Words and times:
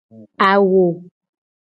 Awo. 0.49 0.83